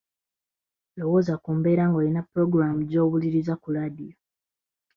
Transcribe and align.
Lowooza 0.97 1.35
ku 1.43 1.49
mbeera 1.57 1.83
ng’olina 1.87 2.21
ppulogulaamu 2.25 2.81
gy’owuliriza 2.89 3.53
ku 3.61 3.67
laadiyo. 3.75 4.15